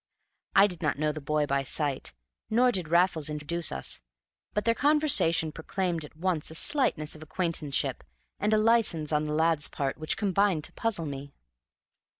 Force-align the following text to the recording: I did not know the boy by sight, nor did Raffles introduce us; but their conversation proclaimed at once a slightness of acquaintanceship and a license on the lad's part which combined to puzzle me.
I 0.55 0.65
did 0.65 0.81
not 0.81 0.97
know 0.97 1.11
the 1.11 1.21
boy 1.21 1.45
by 1.45 1.61
sight, 1.61 2.11
nor 2.49 2.71
did 2.71 2.87
Raffles 2.87 3.29
introduce 3.29 3.71
us; 3.71 3.99
but 4.51 4.65
their 4.65 4.73
conversation 4.73 5.51
proclaimed 5.51 6.03
at 6.03 6.15
once 6.17 6.49
a 6.49 6.55
slightness 6.55 7.13
of 7.13 7.21
acquaintanceship 7.21 8.03
and 8.39 8.51
a 8.51 8.57
license 8.57 9.13
on 9.13 9.25
the 9.25 9.33
lad's 9.35 9.67
part 9.67 9.99
which 9.99 10.17
combined 10.17 10.63
to 10.63 10.73
puzzle 10.73 11.05
me. 11.05 11.35